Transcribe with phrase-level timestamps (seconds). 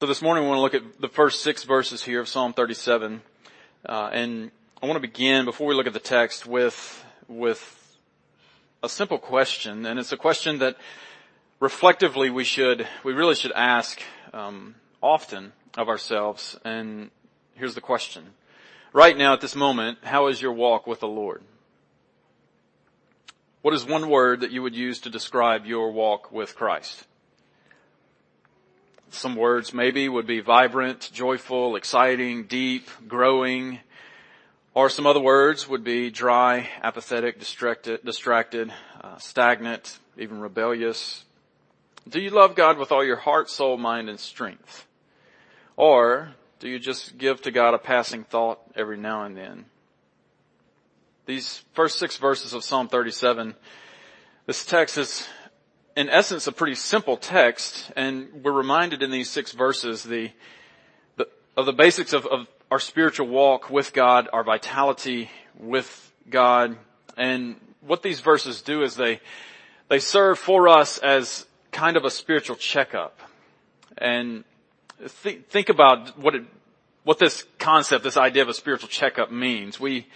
[0.00, 2.52] So this morning we want to look at the first six verses here of Psalm
[2.52, 3.20] 37.
[3.84, 7.96] Uh, and I want to begin, before we look at the text, with, with
[8.80, 9.84] a simple question.
[9.86, 10.76] And it's a question that
[11.58, 14.00] reflectively we should, we really should ask
[14.32, 16.56] um, often of ourselves.
[16.64, 17.10] And
[17.56, 18.22] here's the question.
[18.92, 21.42] Right now at this moment, how is your walk with the Lord?
[23.62, 27.04] What is one word that you would use to describe your walk with Christ?
[29.10, 33.80] Some words maybe would be vibrant, joyful, exciting, deep, growing,
[34.74, 41.24] or some other words would be dry, apathetic, distracted, distracted, uh, stagnant, even rebellious.
[42.08, 44.86] Do you love God with all your heart, soul, mind, and strength?
[45.76, 49.64] Or do you just give to God a passing thought every now and then?
[51.26, 53.54] These first six verses of Psalm 37,
[54.46, 55.26] this text is
[55.98, 60.30] in essence a pretty simple text and we're reminded in these six verses the,
[61.16, 65.28] the of the basics of, of our spiritual walk with God, our vitality
[65.58, 66.76] with God.
[67.16, 69.18] And what these verses do is they,
[69.88, 73.18] they serve for us as kind of a spiritual checkup.
[73.96, 74.44] And
[75.24, 76.44] th- think about what it,
[77.02, 79.80] what this concept, this idea of a spiritual checkup means.
[79.80, 80.06] We,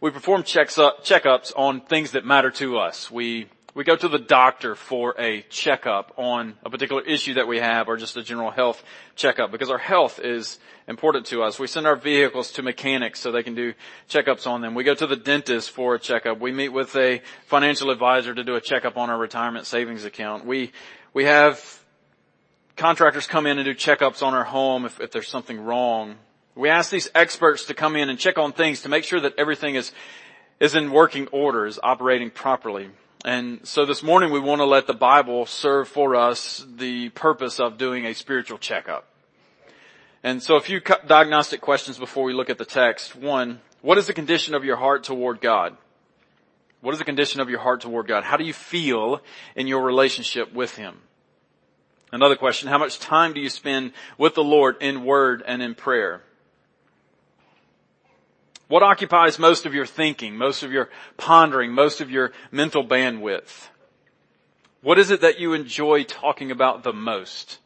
[0.00, 3.10] we perform checks up, checkups on things that matter to us.
[3.10, 7.58] We we go to the doctor for a checkup on a particular issue that we
[7.58, 8.82] have or just a general health
[9.16, 11.58] checkup because our health is important to us.
[11.58, 13.72] We send our vehicles to mechanics so they can do
[14.10, 14.74] checkups on them.
[14.74, 16.38] We go to the dentist for a checkup.
[16.38, 20.44] We meet with a financial advisor to do a checkup on our retirement savings account.
[20.44, 20.72] We,
[21.14, 21.82] we have
[22.76, 26.16] contractors come in and do checkups on our home if, if there's something wrong.
[26.54, 29.32] We ask these experts to come in and check on things to make sure that
[29.38, 29.92] everything is,
[30.60, 32.90] is in working order, is operating properly.
[33.24, 37.60] And so this morning we want to let the Bible serve for us the purpose
[37.60, 39.06] of doing a spiritual checkup.
[40.24, 43.14] And so a few diagnostic questions before we look at the text.
[43.14, 45.76] One, what is the condition of your heart toward God?
[46.80, 48.24] What is the condition of your heart toward God?
[48.24, 49.20] How do you feel
[49.54, 50.96] in your relationship with Him?
[52.10, 55.76] Another question, how much time do you spend with the Lord in word and in
[55.76, 56.22] prayer?
[58.72, 60.88] What occupies most of your thinking, most of your
[61.18, 63.68] pondering, most of your mental bandwidth?
[64.80, 67.58] What is it that you enjoy talking about the most?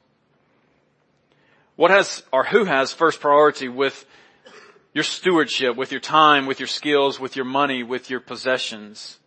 [1.77, 4.05] What has, or who has first priority with
[4.95, 9.21] your stewardship, with your time, with your skills, with your money, with your possessions?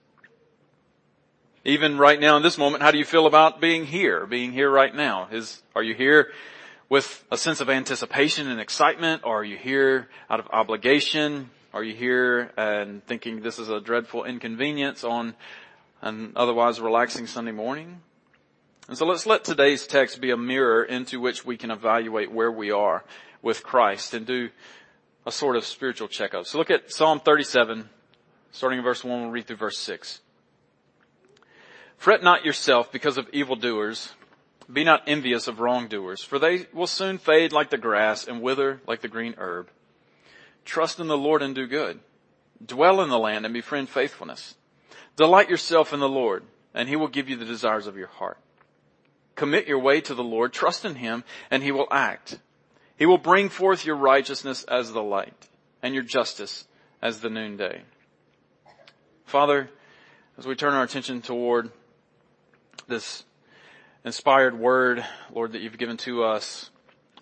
[1.63, 4.69] Even right now in this moment, how do you feel about being here, being here
[4.69, 5.29] right now?
[5.31, 6.27] Is, are you here
[6.89, 11.51] with a sense of anticipation and excitement, or are you here out of obligation?
[11.71, 15.35] Are you here and thinking this is a dreadful inconvenience on
[16.01, 18.01] an otherwise relaxing Sunday morning?
[18.87, 22.51] And so let's let today's text be a mirror into which we can evaluate where
[22.51, 23.03] we are
[23.43, 24.49] with Christ and do
[25.27, 26.47] a sort of spiritual checkup.
[26.47, 27.87] So look at Psalm 37,
[28.51, 30.21] starting in verse 1, we'll read through verse 6.
[31.97, 34.13] Fret not yourself because of evildoers.
[34.71, 38.81] Be not envious of wrongdoers, for they will soon fade like the grass and wither
[38.87, 39.69] like the green herb.
[40.69, 41.99] Trust in the Lord and do good.
[42.63, 44.53] Dwell in the land and befriend faithfulness.
[45.15, 46.43] Delight yourself in the Lord
[46.75, 48.37] and he will give you the desires of your heart.
[49.33, 52.37] Commit your way to the Lord, trust in him and he will act.
[52.99, 55.47] He will bring forth your righteousness as the light
[55.81, 56.67] and your justice
[57.01, 57.81] as the noonday.
[59.25, 59.71] Father,
[60.37, 61.71] as we turn our attention toward
[62.87, 63.23] this
[64.05, 65.03] inspired word,
[65.33, 66.69] Lord, that you've given to us,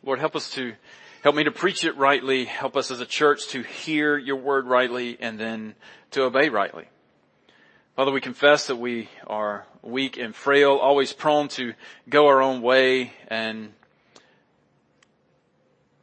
[0.03, 0.73] Lord, help us to
[1.23, 2.45] Help me to preach it rightly.
[2.45, 5.73] Help us as a church to hear your word rightly and then
[6.11, 6.85] to obey rightly.
[7.95, 11.73] Father, we confess that we are weak and frail, always prone to
[12.07, 13.73] go our own way and,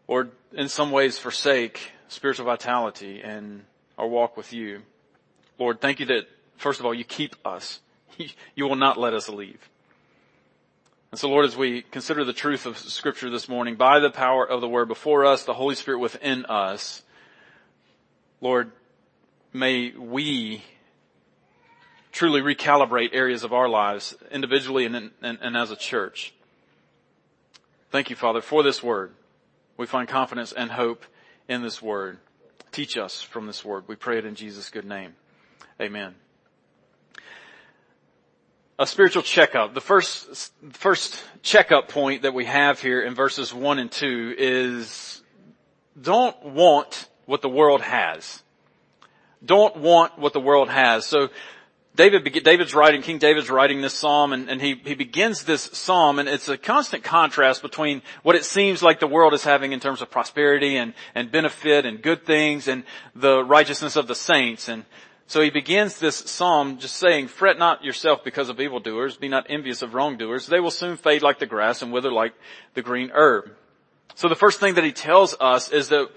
[0.09, 3.65] or in some ways forsake spiritual vitality and
[3.97, 4.83] our walk with you.
[5.59, 6.27] Lord, thank you that
[6.57, 7.81] first of all, you keep us.
[8.55, 9.69] You will not let us leave.
[11.15, 14.45] And so Lord, as we consider the truth of scripture this morning, by the power
[14.45, 17.05] of the word before us, the Holy Spirit within us,
[18.41, 18.73] Lord,
[19.53, 20.65] may we
[22.11, 26.35] truly recalibrate areas of our lives individually and, and, and as a church.
[27.93, 29.13] Thank you, Father, for this word.
[29.77, 31.05] We find confidence and hope
[31.49, 32.19] in this word.
[32.73, 33.85] Teach us from this word.
[33.87, 35.15] We pray it in Jesus' good name.
[35.81, 36.17] Amen
[38.79, 39.75] a spiritual checkup.
[39.75, 45.23] The first, first checkup point that we have here in verses one and two is
[46.01, 48.43] don't want what the world has.
[49.45, 51.07] Don't want what the world has.
[51.07, 51.29] So
[51.95, 56.19] David, David's writing, King David's writing this psalm and, and he, he begins this psalm
[56.19, 59.79] and it's a constant contrast between what it seems like the world is having in
[59.79, 62.83] terms of prosperity and, and benefit and good things and
[63.15, 64.69] the righteousness of the saints.
[64.69, 64.85] And
[65.27, 69.47] so he begins this psalm just saying, fret not yourself because of evildoers, be not
[69.49, 70.47] envious of wrongdoers.
[70.47, 72.35] They will soon fade like the grass and wither like
[72.75, 73.51] the green herb.
[74.15, 76.11] So the first thing that he tells us is that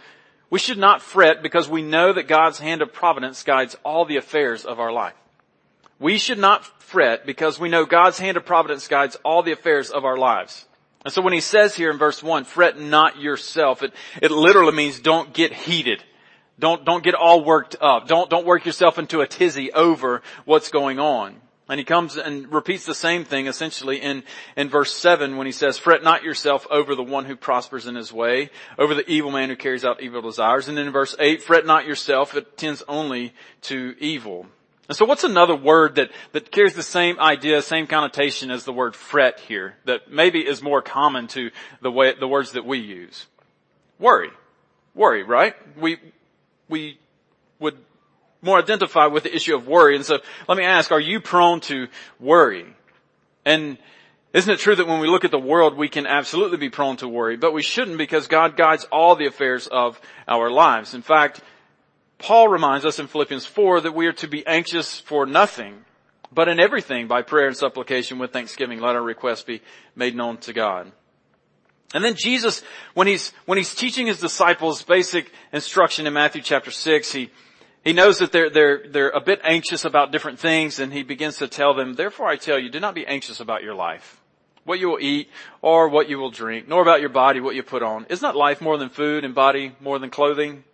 [0.49, 4.17] we should not fret because we know that God's hand of providence guides all the
[4.17, 5.15] affairs of our life.
[5.99, 9.89] We should not fret because we know God's hand of providence guides all the affairs
[9.89, 10.65] of our lives.
[11.03, 14.75] And so when he says here in verse one, fret not yourself, it, it literally
[14.75, 16.03] means don't get heated.
[16.59, 18.07] Don't, don't get all worked up.
[18.07, 21.35] Don't, don't work yourself into a tizzy over what's going on.
[21.69, 24.23] And he comes and repeats the same thing essentially in,
[24.55, 27.95] in verse 7 when he says, fret not yourself over the one who prospers in
[27.95, 30.69] his way, over the evil man who carries out evil desires.
[30.69, 33.33] And then in verse 8, fret not yourself, it tends only
[33.63, 34.45] to evil.
[34.87, 38.71] And so what's another word that, that carries the same idea, same connotation as the
[38.71, 41.51] word fret here, that maybe is more common to
[41.81, 43.27] the way, the words that we use?
[43.99, 44.29] Worry.
[44.95, 45.53] Worry, right?
[45.77, 45.97] We,
[46.69, 46.99] we
[47.59, 47.77] would
[48.41, 49.95] more identify with the issue of worry.
[49.95, 51.87] And so let me ask, are you prone to
[52.19, 52.65] worry?
[53.45, 53.77] And
[54.33, 56.97] isn't it true that when we look at the world, we can absolutely be prone
[56.97, 60.93] to worry, but we shouldn't because God guides all the affairs of our lives.
[60.93, 61.41] In fact,
[62.19, 65.85] Paul reminds us in Philippians 4 that we are to be anxious for nothing,
[66.31, 69.61] but in everything by prayer and supplication with thanksgiving let our requests be
[69.95, 70.91] made known to God.
[71.93, 72.63] And then Jesus,
[72.93, 77.31] when he's, when he's teaching his disciples basic instruction in Matthew chapter 6, he,
[77.83, 81.37] he knows that they're, they're, they're a bit anxious about different things and he begins
[81.37, 84.19] to tell them, therefore I tell you, do not be anxious about your life,
[84.65, 85.29] what you will eat
[85.61, 88.05] or what you will drink, nor about your body, what you put on.
[88.09, 90.65] Is not life more than food and body more than clothing?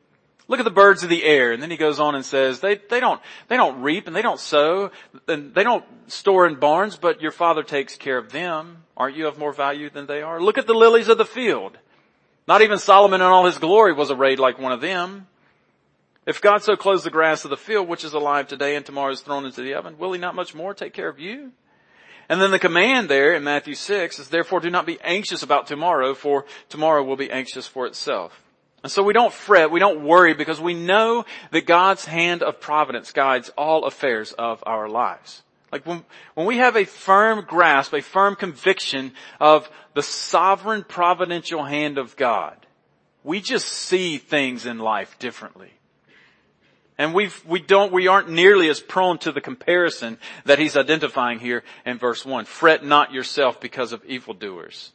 [0.47, 1.51] Look at the birds of the air.
[1.51, 4.21] And then he goes on and says, they, they don't, they don't reap and they
[4.21, 4.91] don't sow
[5.27, 8.83] and they don't store in barns, but your father takes care of them.
[8.95, 10.41] Aren't you of more value than they are?
[10.41, 11.77] Look at the lilies of the field.
[12.47, 15.27] Not even Solomon in all his glory was arrayed like one of them.
[16.25, 19.11] If God so clothes the grass of the field, which is alive today and tomorrow
[19.11, 21.51] is thrown into the oven, will he not much more take care of you?
[22.29, 25.67] And then the command there in Matthew 6 is therefore do not be anxious about
[25.67, 28.42] tomorrow, for tomorrow will be anxious for itself.
[28.83, 32.59] And so we don't fret, we don't worry because we know that God's hand of
[32.59, 35.41] providence guides all affairs of our lives.
[35.71, 36.03] Like when,
[36.35, 42.15] when we have a firm grasp, a firm conviction of the sovereign providential hand of
[42.17, 42.57] God,
[43.23, 45.71] we just see things in life differently.
[46.97, 51.39] And we we don't, we aren't nearly as prone to the comparison that he's identifying
[51.39, 52.45] here in verse one.
[52.45, 54.91] Fret not yourself because of evildoers.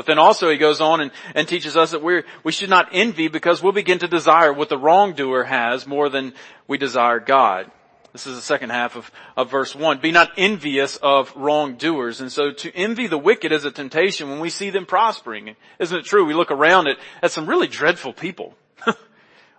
[0.00, 2.88] But then also he goes on and, and teaches us that we we should not
[2.90, 6.32] envy because we'll begin to desire what the wrongdoer has more than
[6.66, 7.70] we desire God.
[8.14, 9.98] This is the second half of, of verse one.
[9.98, 12.22] Be not envious of wrongdoers.
[12.22, 15.54] And so to envy the wicked is a temptation when we see them prospering.
[15.78, 16.24] Isn't it true?
[16.24, 18.54] We look around at, at some really dreadful people.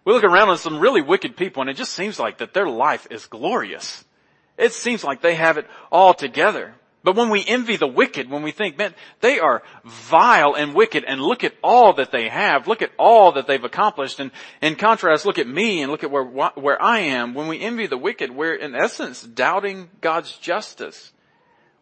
[0.06, 2.68] we look around at some really wicked people and it just seems like that their
[2.68, 4.04] life is glorious.
[4.58, 6.74] It seems like they have it all together.
[7.04, 11.04] But when we envy the wicked, when we think, man, they are vile and wicked
[11.04, 14.30] and look at all that they have, look at all that they've accomplished and
[14.62, 17.34] in contrast, look at me and look at where, where I am.
[17.34, 21.12] When we envy the wicked, we're in essence doubting God's justice.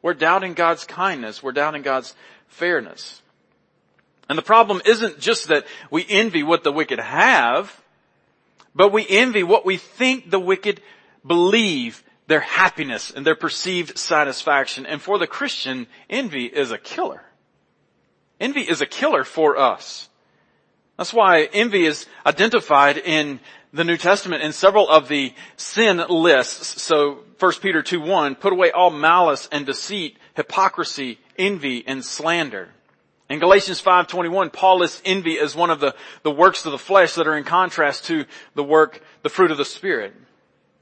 [0.01, 1.43] We're doubting God's kindness.
[1.43, 2.15] We're doubting God's
[2.47, 3.21] fairness.
[4.29, 7.81] And the problem isn't just that we envy what the wicked have,
[8.73, 10.79] but we envy what we think the wicked
[11.25, 14.85] believe their happiness and their perceived satisfaction.
[14.85, 17.23] And for the Christian, envy is a killer.
[18.39, 20.07] Envy is a killer for us.
[20.95, 23.39] That's why envy is identified in
[23.73, 26.81] the New Testament in several of the sin lists.
[26.83, 32.69] So 1 Peter 2 1, put away all malice and deceit, hypocrisy, envy, and slander.
[33.27, 37.15] In Galatians 5.21, Paul lists envy as one of the, the works of the flesh
[37.15, 40.13] that are in contrast to the work, the fruit of the Spirit.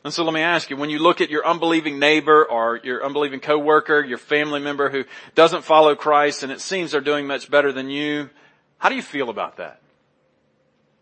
[0.08, 3.06] And so let me ask you, when you look at your unbelieving neighbor or your
[3.06, 5.04] unbelieving coworker, your family member who
[5.36, 8.30] doesn't follow Christ and it seems they're doing much better than you,
[8.78, 9.82] how do you feel about that?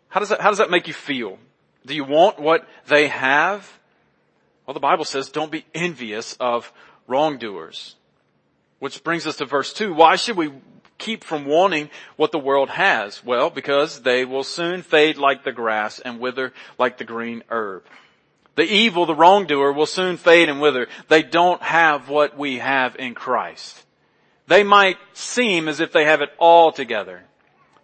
[0.07, 1.37] How does that, how does that make you feel?
[1.85, 3.79] Do you want what they have?
[4.65, 6.73] Well, the Bible says don't be envious of
[7.05, 7.97] wrongdoers.
[8.79, 9.93] Which brings us to verse two.
[9.93, 10.51] Why should we
[10.97, 13.23] keep from wanting what the world has?
[13.23, 17.83] Well, because they will soon fade like the grass and wither like the green herb.
[18.55, 20.87] The evil, the wrongdoer will soon fade and wither.
[21.09, 23.83] They don't have what we have in Christ.
[24.47, 27.23] They might seem as if they have it all together.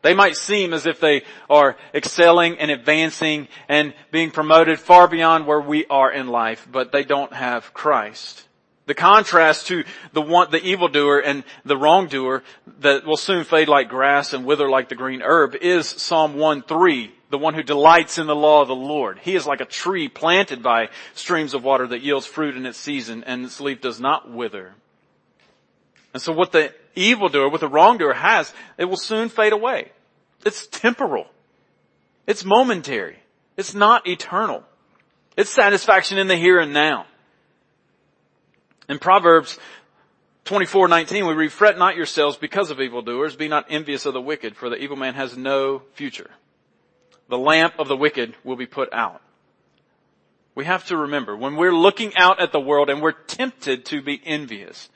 [0.01, 5.45] They might seem as if they are excelling and advancing and being promoted far beyond
[5.45, 8.47] where we are in life, but they don't have Christ.
[8.91, 12.43] The contrast to the one, the evildoer and the wrongdoer
[12.81, 17.09] that will soon fade like grass and wither like the green herb is Psalm 1-3,
[17.29, 19.19] the one who delights in the law of the Lord.
[19.19, 22.77] He is like a tree planted by streams of water that yields fruit in its
[22.77, 24.73] season and its leaf does not wither.
[26.13, 29.93] And so what the evildoer, what the wrongdoer has, it will soon fade away.
[30.45, 31.27] It's temporal.
[32.27, 33.19] It's momentary.
[33.55, 34.65] It's not eternal.
[35.37, 37.05] It's satisfaction in the here and now.
[38.91, 39.57] In Proverbs
[40.43, 44.57] 24:19 we read, "Fret not yourselves because of evildoers, be not envious of the wicked,
[44.57, 46.29] for the evil man has no future.
[47.29, 49.21] The lamp of the wicked will be put out."
[50.55, 54.01] We have to remember, when we're looking out at the world and we're tempted to
[54.01, 54.89] be envious,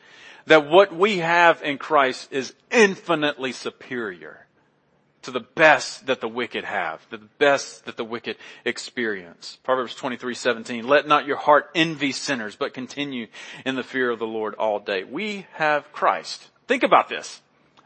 [0.46, 4.45] that what we have in Christ is infinitely superior
[5.25, 9.58] to the best that the wicked have, the best that the wicked experience.
[9.63, 13.27] Proverbs 23, 17, let not your heart envy sinners, but continue
[13.65, 15.03] in the fear of the Lord all day.
[15.03, 16.48] We have Christ.
[16.67, 17.41] Think about this.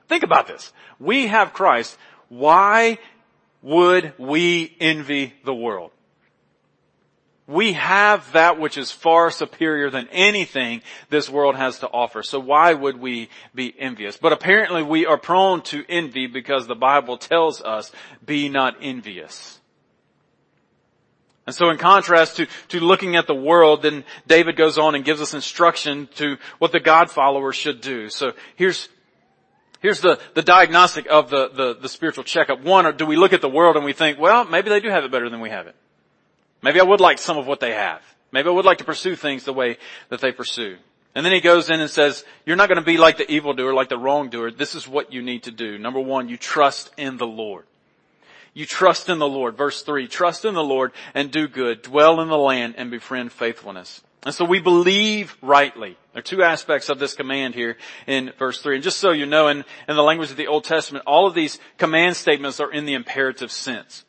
[0.08, 0.72] Think about this.
[1.00, 1.98] We have Christ.
[2.30, 3.00] Why
[3.62, 5.92] would we envy the world?
[7.50, 12.22] We have that which is far superior than anything this world has to offer.
[12.22, 14.18] So why would we be envious?
[14.18, 17.92] But apparently we are prone to envy because the Bible tells us,
[18.24, 19.60] be not envious.
[21.48, 25.04] And so in contrast to, to looking at the world, then David goes on and
[25.04, 28.10] gives us instruction to what the God follower should do.
[28.10, 28.90] So here's,
[29.80, 32.62] here's the, the diagnostic of the, the, the spiritual checkup.
[32.62, 35.04] One, do we look at the world and we think, well, maybe they do have
[35.04, 35.76] it better than we have it.
[36.62, 38.02] Maybe I would like some of what they have.
[38.32, 39.78] Maybe I would like to pursue things the way
[40.10, 40.78] that they pursue.
[41.16, 43.74] And then he goes in and says, you're not going to be like the evildoer,
[43.74, 44.52] like the wrongdoer.
[44.52, 45.78] This is what you need to do.
[45.78, 47.66] Number one, you trust in the Lord.
[48.54, 49.58] You trust in the Lord.
[49.58, 51.82] Verse three, trust in the Lord and do good.
[51.82, 54.02] Dwell in the land and befriend faithfulness.
[54.24, 55.98] And so we believe rightly.
[56.14, 58.76] There are two aspects of this command here in verse 3.
[58.76, 61.34] And just so you know, in, in the language of the Old Testament, all of
[61.34, 64.04] these command statements are in the imperative sense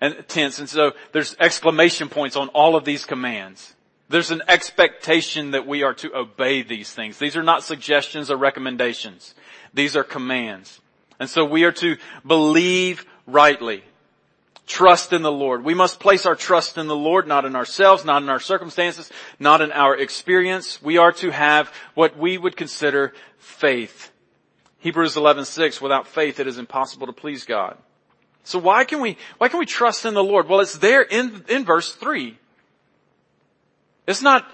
[0.00, 0.58] and tense.
[0.58, 3.74] And so there's exclamation points on all of these commands.
[4.08, 7.18] There's an expectation that we are to obey these things.
[7.18, 9.34] These are not suggestions or recommendations.
[9.72, 10.80] These are commands.
[11.18, 11.96] And so we are to
[12.26, 13.82] believe rightly.
[14.66, 15.62] Trust in the Lord.
[15.62, 19.10] We must place our trust in the Lord, not in ourselves, not in our circumstances,
[19.38, 20.82] not in our experience.
[20.82, 24.10] We are to have what we would consider faith.
[24.78, 27.76] Hebrews 11:6 without faith it is impossible to please God.
[28.44, 30.48] So why can we, why can we trust in the Lord?
[30.48, 32.38] Well, it's there in, in verse three.
[34.06, 34.48] It's not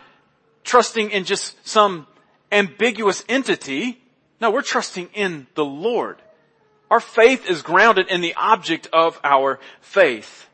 [0.62, 2.06] trusting in just some
[2.52, 4.00] ambiguous entity.
[4.40, 6.22] No, we're trusting in the Lord.
[6.90, 10.48] Our faith is grounded in the object of our faith.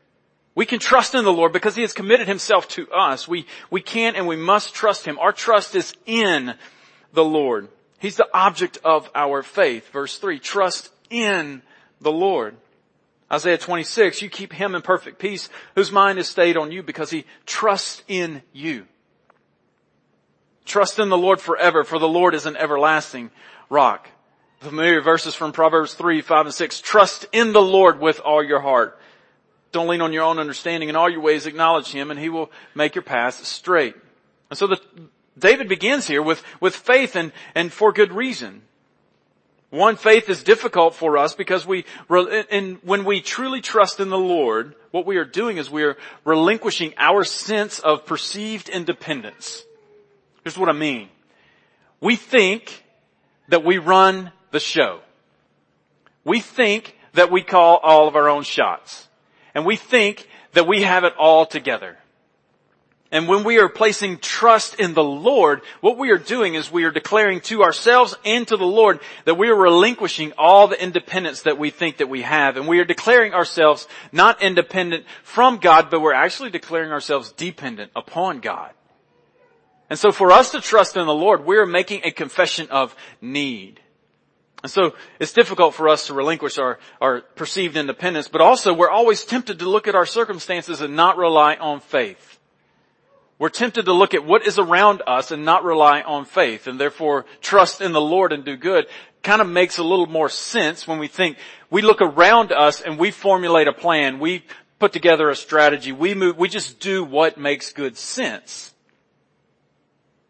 [0.55, 3.27] We can trust in the Lord because He has committed Himself to us.
[3.27, 5.19] We, we can and we must trust Him.
[5.19, 6.55] Our trust is in
[7.13, 7.67] the Lord.
[7.99, 9.91] He's the object of our faith.
[9.91, 11.61] Verse three, trust in
[12.01, 12.55] the Lord.
[13.31, 17.09] Isaiah 26, you keep him in perfect peace whose mind is stayed on you because
[17.09, 18.85] he trusts in you.
[20.63, 23.31] Trust in the Lord forever for the Lord is an everlasting
[23.69, 24.09] rock.
[24.59, 26.81] Familiar verses from Proverbs 3, 5 and 6.
[26.81, 28.99] Trust in the Lord with all your heart.
[29.71, 30.89] Don't lean on your own understanding.
[30.89, 33.95] In all your ways acknowledge him and he will make your paths straight.
[34.49, 34.81] And so the,
[35.37, 38.63] David begins here with, with faith and, and for good reason.
[39.77, 44.17] One, faith is difficult for us because we, and when we truly trust in the
[44.17, 49.63] Lord, what we are doing is we are relinquishing our sense of perceived independence.
[50.43, 51.09] Here's what I mean.
[52.01, 52.83] We think
[53.49, 55.01] that we run the show.
[56.23, 59.07] We think that we call all of our own shots.
[59.53, 61.97] And we think that we have it all together.
[63.11, 66.83] And when we are placing trust in the Lord, what we are doing is we
[66.83, 71.43] are declaring to ourselves and to the Lord that we are relinquishing all the independence
[71.43, 72.57] that we think that we have.
[72.57, 77.91] And we are declaring ourselves not independent from God, but we're actually declaring ourselves dependent
[77.95, 78.71] upon God.
[79.89, 82.93] And so for us to trust in the Lord, we are making a confession of
[83.21, 83.79] need.
[84.63, 88.89] And so it's difficult for us to relinquish our, our perceived independence, but also we're
[88.89, 92.36] always tempted to look at our circumstances and not rely on faith.
[93.39, 96.79] We're tempted to look at what is around us and not rely on faith and
[96.79, 98.87] therefore trust in the Lord and do good
[99.27, 101.37] kind of makes a little more sense when we think
[101.69, 104.19] we look around us and we formulate a plan.
[104.19, 104.45] We
[104.79, 105.91] put together a strategy.
[105.91, 108.73] We move, we just do what makes good sense.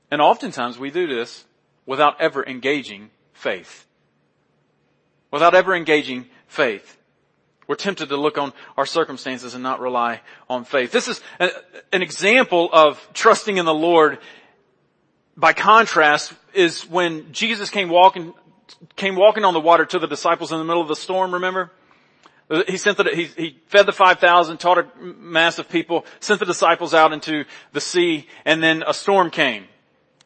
[0.09, 1.45] And oftentimes we do this
[1.85, 3.85] without ever engaging faith.
[5.31, 6.96] Without ever engaging faith.
[7.67, 10.91] We're tempted to look on our circumstances and not rely on faith.
[10.91, 11.49] This is a,
[11.91, 14.19] an example of trusting in the Lord
[15.35, 18.33] by contrast is when Jesus came walking,
[18.95, 21.71] came walking on the water to the disciples in the middle of the storm, remember?
[22.67, 26.45] He sent the, he, he fed the 5,000, taught a mass of people, sent the
[26.45, 27.43] disciples out into
[27.73, 29.65] the sea, and then a storm came.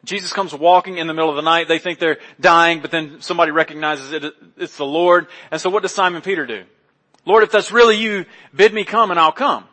[0.04, 1.68] Jesus comes walking in the middle of the night.
[1.68, 5.26] They think they're dying, but then somebody recognizes it, it's the Lord.
[5.50, 6.64] And so what does Simon Peter do?
[7.24, 8.24] Lord, if that's really you,
[8.54, 9.64] bid me come and I'll come.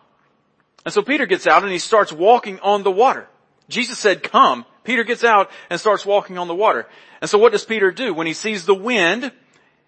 [0.86, 3.28] And so Peter gets out and he starts walking on the water.
[3.68, 4.66] Jesus said, come.
[4.84, 6.88] Peter gets out and starts walking on the water.
[7.22, 8.14] And so what does Peter do?
[8.14, 9.32] When he sees the wind,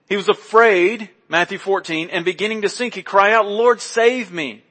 [0.07, 4.63] he was afraid, Matthew 14, and beginning to sink, he cried out, Lord, save me.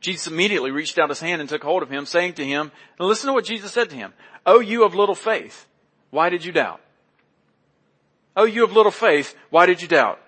[0.00, 3.08] Jesus immediately reached out his hand and took hold of him, saying to him, and
[3.08, 4.12] listen to what Jesus said to him,
[4.44, 5.66] Oh, you of little faith,
[6.10, 6.80] why did you doubt?
[8.36, 10.20] Oh, you of little faith, why did you doubt?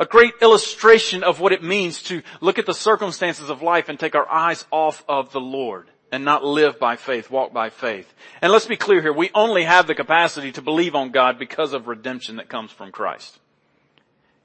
[0.00, 3.98] A great illustration of what it means to look at the circumstances of life and
[3.98, 8.12] take our eyes off of the Lord and not live by faith, walk by faith.
[8.42, 11.72] And let's be clear here, we only have the capacity to believe on God because
[11.72, 13.38] of redemption that comes from Christ.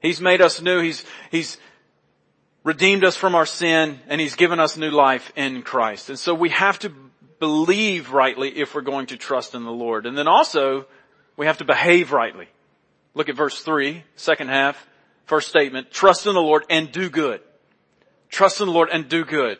[0.00, 1.58] He's made us new, He's, He's
[2.64, 6.08] redeemed us from our sin, and He's given us new life in Christ.
[6.08, 6.92] And so we have to
[7.38, 10.06] believe rightly if we're going to trust in the Lord.
[10.06, 10.86] And then also,
[11.36, 12.48] we have to behave rightly.
[13.14, 14.86] Look at verse 3, second half,
[15.28, 17.40] first statement, trust in the Lord and do good.
[18.30, 19.58] Trust in the Lord and do good.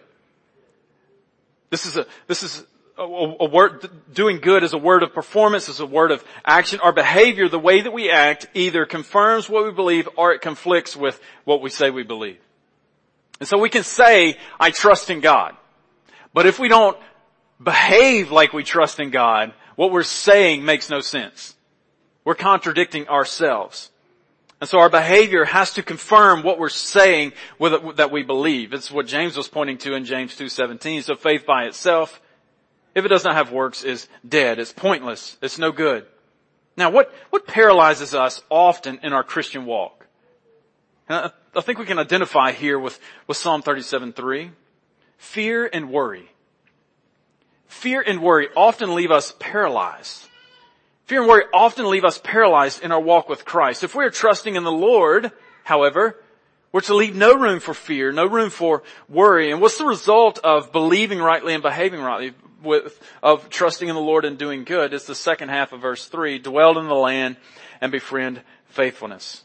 [1.70, 2.64] This is a, this is
[2.96, 6.80] a, a, word, doing good is a word of performance, is a word of action.
[6.80, 10.96] Our behavior, the way that we act, either confirms what we believe or it conflicts
[10.96, 12.38] with what we say we believe.
[13.38, 15.54] And so we can say, I trust in God.
[16.34, 16.96] But if we don't
[17.62, 21.54] behave like we trust in God, what we're saying makes no sense.
[22.24, 23.90] We're contradicting ourselves.
[24.60, 28.72] And so our behavior has to confirm what we're saying with, that we believe.
[28.72, 31.04] It's what James was pointing to in James 2.17.
[31.04, 32.20] So faith by itself,
[32.94, 34.58] if it does not have works, is dead.
[34.58, 35.36] It's pointless.
[35.40, 36.06] It's no good.
[36.76, 40.06] Now what, what paralyzes us often in our Christian walk?
[41.08, 44.50] I think we can identify here with, with Psalm 37.3.
[45.16, 46.30] Fear and worry.
[47.66, 50.27] Fear and worry often leave us paralyzed.
[51.08, 53.82] Fear and worry often leave us paralyzed in our walk with Christ.
[53.82, 55.32] If we're trusting in the Lord,
[55.64, 56.22] however,
[56.70, 59.50] we're to leave no room for fear, no room for worry.
[59.50, 64.02] And what's the result of believing rightly and behaving rightly with, of trusting in the
[64.02, 64.92] Lord and doing good?
[64.92, 67.38] It's the second half of verse three, dwell in the land
[67.80, 69.44] and befriend faithfulness.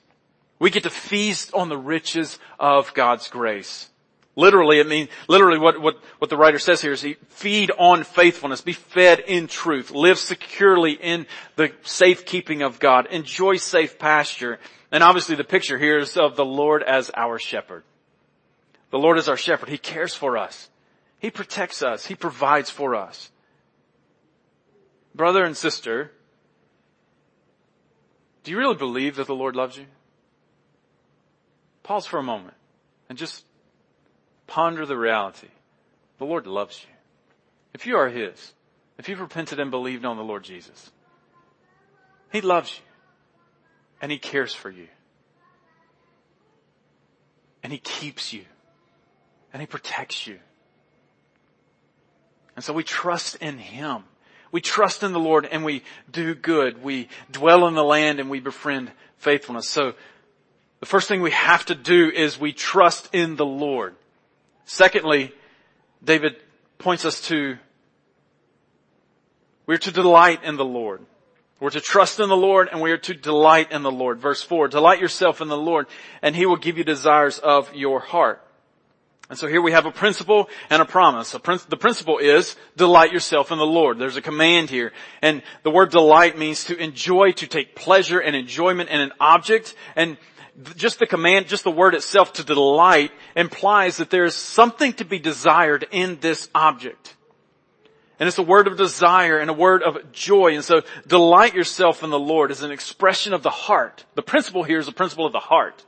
[0.60, 3.90] We get to feast on the riches of God's grace.
[4.36, 8.04] Literally, it means, literally what, what, what the writer says here is he feed on
[8.04, 14.60] faithfulness, be fed in truth, live securely in the safekeeping of God, enjoy safe pasture.
[14.92, 17.84] And obviously the picture here is of the Lord as our shepherd.
[18.90, 19.70] The Lord is our shepherd.
[19.70, 20.70] He cares for us.
[21.20, 22.06] He protects us.
[22.06, 23.30] He provides for us.
[25.16, 26.12] Brother and sister,
[28.44, 29.86] do you really believe that the Lord loves you?
[31.84, 32.56] Pause for a moment
[33.10, 33.46] and just
[34.48, 35.48] ponder the reality.
[36.18, 36.94] The Lord loves you.
[37.74, 38.54] If you are His,
[38.98, 40.92] if you've repented and believed on the Lord Jesus,
[42.32, 42.86] He loves you
[44.02, 44.88] and He cares for you
[47.64, 48.46] and He keeps you
[49.52, 50.40] and He protects you.
[52.56, 54.04] And so we trust in Him.
[54.52, 56.84] We trust in the Lord and we do good.
[56.84, 59.68] We dwell in the land and we befriend faithfulness.
[59.68, 59.96] So
[60.80, 63.96] the first thing we have to do is we trust in the Lord.
[64.66, 65.34] Secondly,
[66.04, 66.36] David
[66.78, 67.58] points us to
[69.66, 71.02] we're to delight in the Lord.
[71.60, 74.20] We're to trust in the Lord and we are to delight in the Lord.
[74.20, 75.88] Verse 4, delight yourself in the Lord
[76.22, 78.42] and He will give you desires of your heart.
[79.30, 81.34] And so here we have a principle and a promise.
[81.34, 83.98] A prin- the principle is delight yourself in the Lord.
[83.98, 84.92] There's a command here.
[85.22, 89.76] And the word delight means to enjoy, to take pleasure and enjoyment in an object.
[89.96, 90.18] And
[90.76, 95.06] just the command, just the word itself to delight implies that there is something to
[95.06, 97.16] be desired in this object.
[98.20, 100.54] And it's a word of desire and a word of joy.
[100.54, 104.06] And so delight yourself in the Lord is an expression of the heart.
[104.16, 105.84] The principle here is a principle of the heart.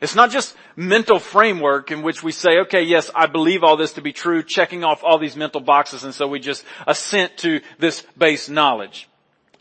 [0.00, 3.94] It's not just mental framework in which we say, okay, yes, I believe all this
[3.94, 7.60] to be true, checking off all these mental boxes and so we just assent to
[7.78, 9.08] this base knowledge.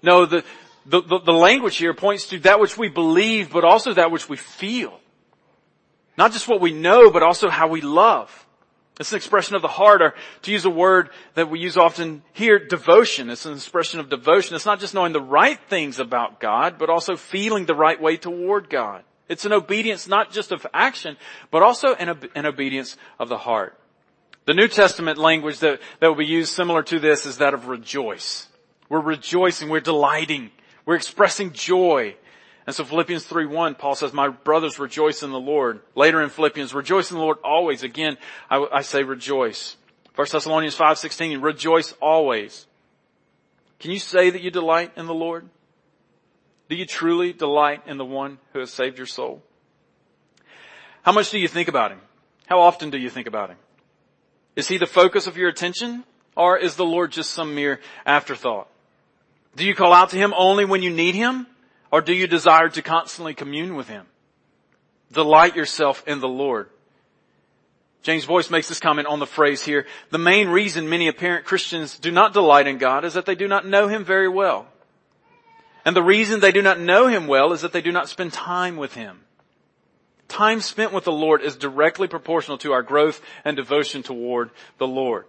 [0.02, 0.46] No, the,
[0.89, 4.28] the, the, the language here points to that which we believe, but also that which
[4.28, 4.99] we feel.
[6.17, 8.45] Not just what we know, but also how we love.
[8.99, 12.23] It's an expression of the heart, or to use a word that we use often
[12.34, 13.30] here, devotion.
[13.30, 14.56] It's an expression of devotion.
[14.56, 18.17] It's not just knowing the right things about God, but also feeling the right way
[18.17, 19.04] toward God.
[19.30, 21.15] It's an obedience not just of action,
[21.52, 23.80] but also an, an obedience of the heart.
[24.45, 27.67] The New Testament language that, that will be used similar to this is that of
[27.67, 28.47] rejoice.
[28.89, 29.69] We're rejoicing.
[29.69, 30.49] We're delighting.
[30.89, 32.15] We're expressing joy.
[32.65, 35.82] And so Philippians 3 1, Paul says, my brothers rejoice in the Lord.
[35.93, 37.84] Later in Philippians, rejoice in the Lord always.
[37.84, 38.17] Again,
[38.49, 39.78] I, I say rejoice.
[40.15, 42.65] 1 Thessalonians 5 16, rejoice always.
[43.78, 45.47] Can you say that you delight in the Lord?
[46.69, 49.43] Do you truly delight in the one who has saved your soul?
[51.04, 52.02] How much do you think about him?
[52.47, 53.58] How often do you think about him?
[54.56, 56.04] Is he the focus of your attention
[56.36, 58.69] or is the Lord just some mere afterthought?
[59.55, 61.47] Do you call out to him only when you need him
[61.91, 64.05] or do you desire to constantly commune with him?
[65.12, 66.69] Delight yourself in the Lord.
[68.01, 69.85] James Boice makes this comment on the phrase here.
[70.09, 73.47] The main reason many apparent Christians do not delight in God is that they do
[73.47, 74.67] not know Him very well.
[75.83, 78.31] And the reason they do not know Him well is that they do not spend
[78.31, 79.19] time with Him.
[80.29, 84.88] Time spent with the Lord is directly proportional to our growth and devotion toward the
[84.88, 85.25] Lord.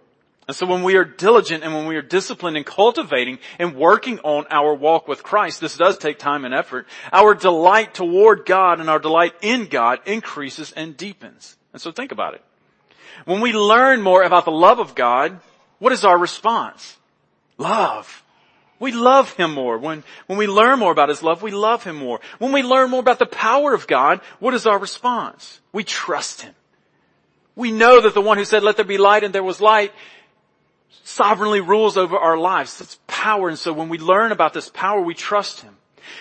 [0.47, 4.19] And so when we are diligent and when we are disciplined in cultivating and working
[4.19, 8.79] on our walk with Christ, this does take time and effort, our delight toward God
[8.79, 11.55] and our delight in God increases and deepens.
[11.73, 12.43] And so think about it.
[13.25, 15.39] When we learn more about the love of God,
[15.79, 16.97] what is our response?
[17.57, 18.23] Love.
[18.79, 19.77] We love Him more.
[19.77, 22.19] When, when we learn more about His love, we love Him more.
[22.39, 25.61] When we learn more about the power of God, what is our response?
[25.71, 26.55] We trust Him.
[27.55, 29.91] We know that the one who said, let there be light and there was light,
[31.03, 32.77] sovereignly rules over our lives.
[32.77, 33.49] That's power.
[33.49, 35.75] And so when we learn about this power, we trust Him.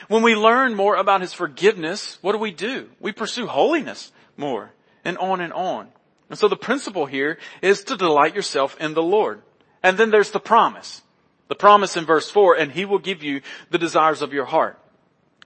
[0.09, 2.89] When we learn more about His forgiveness, what do we do?
[3.01, 4.73] We pursue holiness more
[5.05, 5.89] and on and on.
[6.29, 9.43] And so the principle here is to delight yourself in the Lord.
[9.83, 11.03] And then there's the promise.
[11.49, 14.79] The promise in verse four, and he will give you the desires of your heart.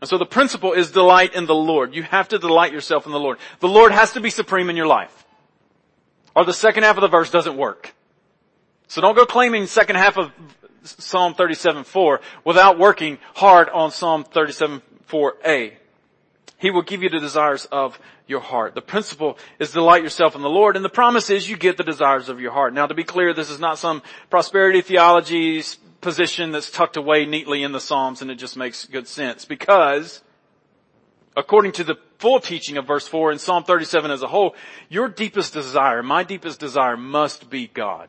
[0.01, 1.95] And so the principle is delight in the Lord.
[1.95, 3.39] You have to delight yourself in the Lord.
[3.61, 5.25] The Lord has to be supreme in your life.
[6.37, 7.94] Or the second half of the verse doesn't work.
[8.89, 10.31] So don't go claiming second half of
[10.85, 15.73] Psalm 37 4 without working hard on Psalm 37 4a.
[16.59, 18.75] He will give you the desires of your heart.
[18.75, 21.85] The principle is delight yourself in the Lord and the promise is you get the
[21.85, 22.75] desires of your heart.
[22.75, 25.63] Now to be clear, this is not some prosperity theology
[26.01, 30.23] position that's tucked away neatly in the Psalms and it just makes good sense because
[31.37, 34.55] according to the full teaching of verse 4 in Psalm 37 as a whole,
[34.89, 38.09] your deepest desire, my deepest desire must be God.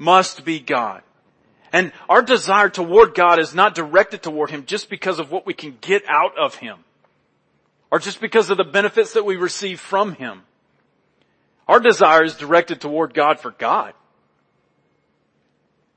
[0.00, 1.02] Must be God.
[1.74, 5.52] And our desire toward God is not directed toward Him just because of what we
[5.52, 6.78] can get out of Him
[7.90, 10.40] or just because of the benefits that we receive from Him.
[11.68, 13.92] Our desire is directed toward God for God.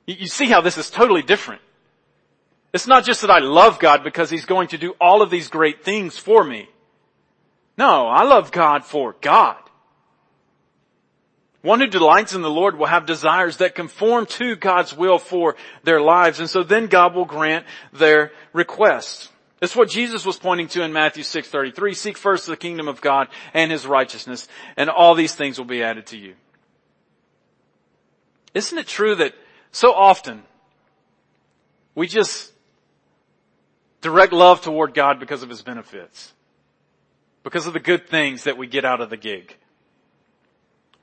[0.05, 1.61] You see how this is totally different.
[2.73, 5.47] It's not just that I love God because He's going to do all of these
[5.47, 6.67] great things for me.
[7.77, 9.62] No, I love God for God.
[11.63, 15.55] One who delights in the Lord will have desires that conform to God's will for
[15.83, 19.29] their lives, and so then God will grant their requests.
[19.61, 21.93] That's what Jesus was pointing to in Matthew 6:33.
[21.93, 25.81] Seek first the kingdom of God and his righteousness, and all these things will be
[25.81, 26.35] added to you.
[28.53, 29.33] Isn't it true that
[29.71, 30.43] so often
[31.95, 32.51] we just
[34.01, 36.33] direct love toward God because of his benefits?
[37.41, 39.55] Because of the good things that we get out of the gig.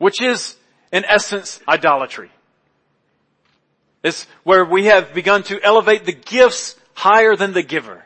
[0.00, 0.56] Which is,
[0.90, 2.30] in essence, idolatry.
[4.02, 8.02] It's where we have begun to elevate the gifts higher than the giver.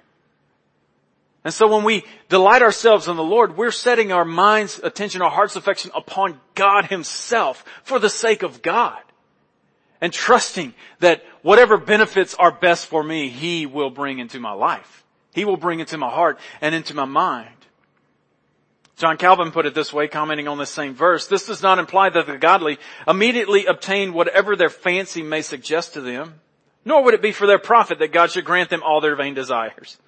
[1.44, 5.30] And so when we delight ourselves in the Lord, we're setting our mind's attention, our
[5.30, 8.98] heart's affection upon God himself for the sake of God.
[10.00, 15.04] And trusting that whatever benefits are best for me, He will bring into my life.
[15.32, 17.54] He will bring into my heart and into my mind.
[18.96, 21.26] John Calvin put it this way, commenting on this same verse.
[21.26, 22.78] This does not imply that the godly
[23.08, 26.40] immediately obtain whatever their fancy may suggest to them,
[26.84, 29.34] nor would it be for their profit that God should grant them all their vain
[29.34, 29.98] desires.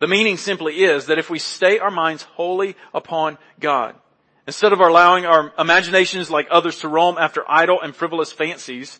[0.00, 3.94] The meaning simply is that if we stay our minds wholly upon God,
[4.46, 8.98] instead of allowing our imaginations like others to roam after idle and frivolous fancies,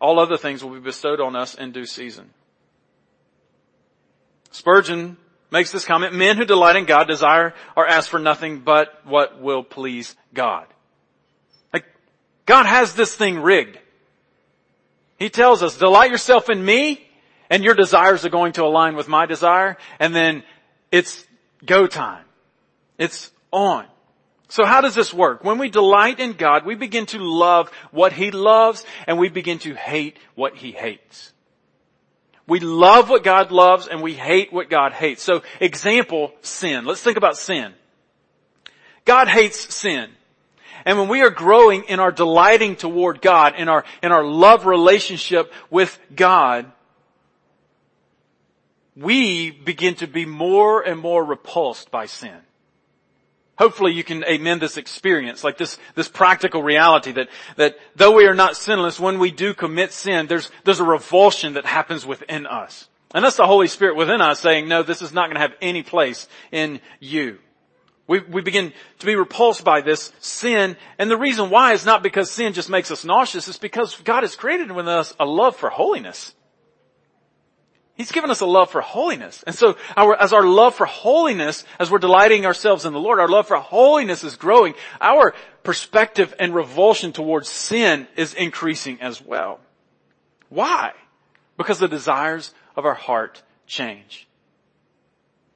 [0.00, 2.30] all other things will be bestowed on us in due season.
[4.50, 5.16] Spurgeon
[5.54, 9.40] makes this comment, men who delight in God desire or ask for nothing but what
[9.40, 10.66] will please God.
[11.72, 11.84] Like,
[12.44, 13.78] God has this thing rigged.
[15.16, 17.06] He tells us, delight yourself in me
[17.48, 20.42] and your desires are going to align with my desire and then
[20.90, 21.24] it's
[21.64, 22.24] go time.
[22.98, 23.86] It's on.
[24.48, 25.44] So how does this work?
[25.44, 29.60] When we delight in God, we begin to love what He loves and we begin
[29.60, 31.32] to hate what He hates.
[32.46, 35.22] We love what God loves and we hate what God hates.
[35.22, 36.84] So example, sin.
[36.84, 37.72] Let's think about sin.
[39.04, 40.10] God hates sin.
[40.84, 44.66] And when we are growing in our delighting toward God, in our, in our love
[44.66, 46.70] relationship with God,
[48.94, 52.36] we begin to be more and more repulsed by sin.
[53.56, 58.26] Hopefully you can amen this experience, like this, this practical reality that, that though we
[58.26, 62.46] are not sinless, when we do commit sin, there's, there's a revulsion that happens within
[62.46, 62.88] us.
[63.14, 65.54] And that's the Holy Spirit within us saying, no, this is not going to have
[65.60, 67.38] any place in you.
[68.08, 72.02] We, we begin to be repulsed by this sin, and the reason why is not
[72.02, 75.56] because sin just makes us nauseous, it's because God has created within us a love
[75.56, 76.34] for holiness.
[77.96, 79.44] He's given us a love for holiness.
[79.46, 83.20] And so our, as our love for holiness, as we're delighting ourselves in the Lord,
[83.20, 84.74] our love for holiness is growing.
[85.00, 89.60] Our perspective and revulsion towards sin is increasing as well.
[90.48, 90.92] Why?
[91.56, 94.26] Because the desires of our heart change.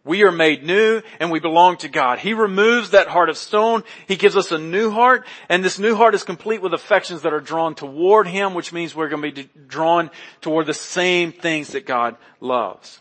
[0.04, 2.18] We are made new and we belong to God.
[2.18, 3.84] He removes that heart of stone.
[4.06, 7.34] He gives us a new heart and this new heart is complete with affections that
[7.34, 11.68] are drawn toward Him, which means we're going to be drawn toward the same things
[11.72, 13.00] that God loves.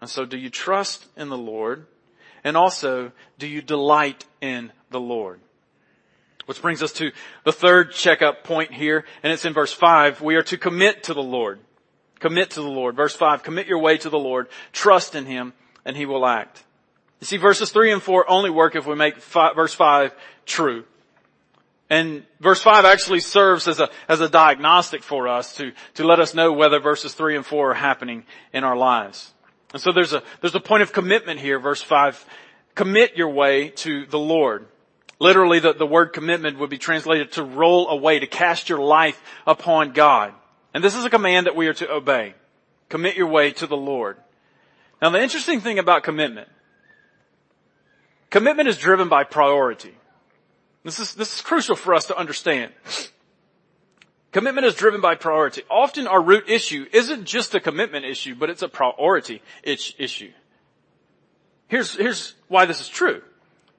[0.00, 1.86] And so do you trust in the Lord?
[2.44, 5.40] And also, do you delight in the Lord?
[6.46, 7.10] Which brings us to
[7.44, 10.22] the third checkup point here, and it's in verse 5.
[10.22, 11.58] We are to commit to the Lord.
[12.20, 12.96] Commit to the Lord.
[12.96, 14.48] Verse 5, commit your way to the Lord.
[14.72, 15.52] Trust in Him
[15.84, 16.62] and he will act.
[17.20, 20.14] You see, verses three and four only work if we make five, verse five
[20.46, 20.84] true.
[21.90, 26.20] And verse five actually serves as a, as a diagnostic for us to, to let
[26.20, 29.32] us know whether verses three and four are happening in our lives.
[29.72, 32.24] And so there's a, there's a point of commitment here, verse five.
[32.74, 34.66] Commit your way to the Lord.
[35.18, 39.20] Literally the, the word commitment would be translated to roll away, to cast your life
[39.46, 40.32] upon God.
[40.72, 42.34] And this is a command that we are to obey.
[42.88, 44.16] Commit your way to the Lord.
[45.00, 46.48] Now the interesting thing about commitment,
[48.30, 49.94] commitment is driven by priority.
[50.84, 52.72] This is, this is crucial for us to understand.
[54.32, 55.62] Commitment is driven by priority.
[55.70, 60.30] Often our root issue isn't just a commitment issue, but it's a priority issue.
[61.68, 63.22] Here's, here's why this is true.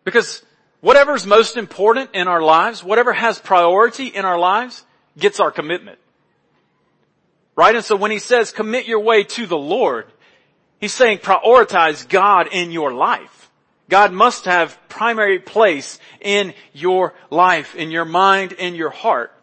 [0.04, 0.44] Because
[0.82, 4.86] whatever's most important in our lives, whatever has priority in our lives,
[5.18, 6.00] gets our commitment.
[7.56, 7.76] Right?
[7.76, 10.06] And so when he says commit your way to the Lord,
[10.80, 13.52] He's saying prioritize God in your life.
[13.90, 19.34] God must have primary place in your life, in your mind, in your heart.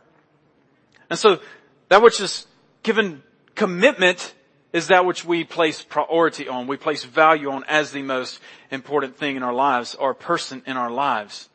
[1.10, 1.40] And so
[1.88, 2.46] that which is
[2.82, 3.22] given
[3.54, 4.34] commitment
[4.72, 9.16] is that which we place priority on, we place value on as the most important
[9.16, 11.48] thing in our lives or person in our lives.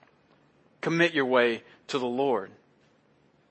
[0.81, 2.51] Commit your way to the Lord.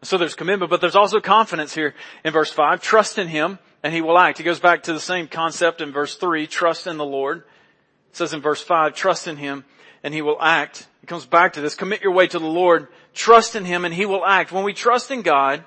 [0.03, 2.83] So there's commitment, but there's also confidence here in verse 5.
[2.83, 4.38] Trust in Him and He will act.
[4.38, 7.38] He goes back to the same concept in verse 3, trust in the Lord.
[8.11, 9.64] It says in verse 5, trust in Him
[10.03, 10.87] and He will act.
[11.01, 13.95] He comes back to this, commit your way to the Lord, trust in Him and
[13.95, 14.53] He will act.
[14.53, 15.64] When we trust in God,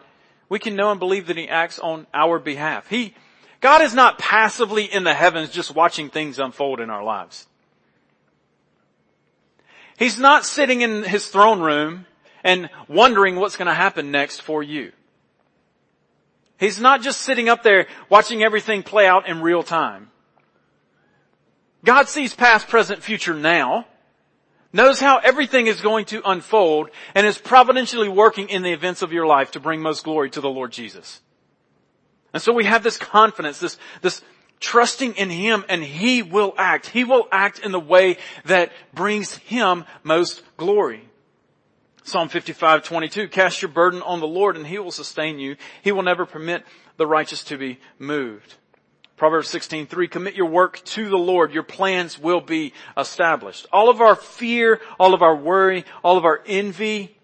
[0.49, 2.89] we can know and believe that He acts on our behalf.
[2.89, 3.15] He,
[3.60, 7.47] God is not passively in the heavens just watching things unfold in our lives.
[9.97, 12.06] He's not sitting in His throne room
[12.43, 14.91] and wondering what's going to happen next for you.
[16.63, 20.10] He's not just sitting up there watching everything play out in real time.
[21.84, 23.86] God sees past, present, future now,
[24.71, 29.12] knows how everything is going to unfold, and is providentially working in the events of
[29.12, 31.19] your life to bring most glory to the Lord Jesus.
[32.34, 34.21] And so we have this confidence, this, this
[34.62, 36.88] trusting in Him and He will act.
[36.88, 41.08] He will act in the way that brings Him most glory.
[42.04, 45.56] Psalm 55, 22, cast your burden on the Lord and He will sustain you.
[45.82, 46.66] He will never permit
[46.98, 48.56] the righteous to be moved.
[49.16, 51.54] Proverbs 16, 3, commit your work to the Lord.
[51.54, 53.66] Your plans will be established.
[53.72, 57.16] All of our fear, all of our worry, all of our envy,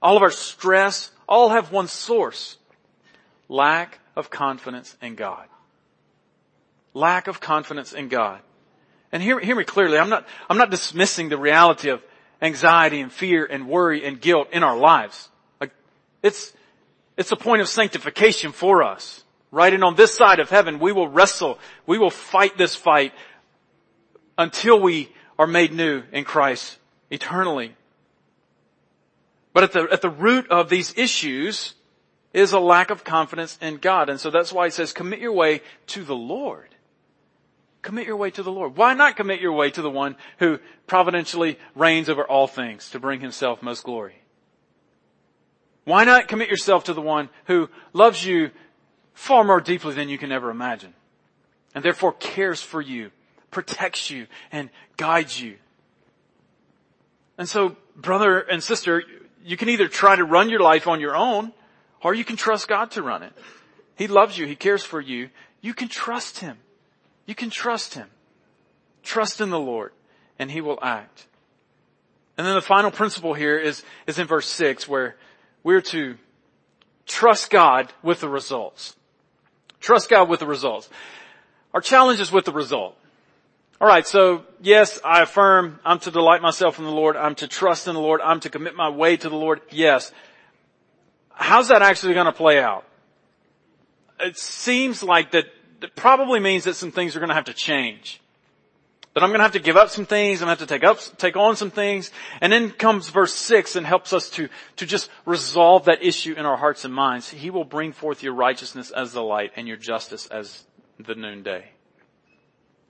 [0.00, 2.56] all of our stress, all have one source.
[3.48, 5.46] Lack of confidence in God.
[6.94, 8.40] Lack of confidence in God.
[9.10, 12.00] And hear, hear me clearly, I'm not, I'm not dismissing the reality of
[12.42, 15.28] anxiety and fear and worry and guilt in our lives.
[15.60, 15.72] Like,
[16.22, 16.52] it's,
[17.16, 19.24] it's a point of sanctification for us.
[19.52, 19.74] Right?
[19.74, 23.12] And on this side of heaven, we will wrestle, we will fight this fight
[24.38, 26.78] until we are made new in Christ
[27.10, 27.74] eternally.
[29.52, 31.74] But at the, at the root of these issues
[32.32, 34.08] is a lack of confidence in God.
[34.08, 36.68] And so that's why he says, commit your way to the Lord.
[37.82, 38.76] Commit your way to the Lord.
[38.76, 43.00] Why not commit your way to the one who providentially reigns over all things to
[43.00, 44.16] bring himself most glory?
[45.84, 48.50] Why not commit yourself to the one who loves you
[49.14, 50.94] far more deeply than you can ever imagine
[51.74, 53.10] and therefore cares for you,
[53.50, 55.56] protects you, and guides you?
[57.38, 59.02] And so, brother and sister,
[59.42, 61.52] you can either try to run your life on your own
[62.02, 63.32] or you can trust God to run it.
[63.96, 64.46] He loves you.
[64.46, 65.30] He cares for you.
[65.60, 66.58] You can trust Him.
[67.26, 68.08] You can trust Him.
[69.02, 69.92] Trust in the Lord
[70.38, 71.26] and He will act.
[72.36, 75.16] And then the final principle here is, is in verse six where
[75.62, 76.16] we're to
[77.06, 78.96] trust God with the results.
[79.80, 80.88] Trust God with the results.
[81.74, 82.96] Our challenge is with the result.
[83.80, 87.88] Alright, so yes, I affirm I'm to delight myself in the Lord, I'm to trust
[87.88, 90.12] in the Lord, I'm to commit my way to the Lord, yes.
[91.30, 92.84] How's that actually gonna play out?
[94.18, 95.46] It seems like that
[95.82, 98.20] it probably means that some things are gonna have to change.
[99.14, 100.98] That I'm gonna have to give up some things, I'm gonna have to take up,
[101.18, 105.10] take on some things, and then comes verse six and helps us to, to just
[105.26, 107.28] resolve that issue in our hearts and minds.
[107.28, 110.64] He will bring forth your righteousness as the light and your justice as
[110.98, 111.70] the noonday.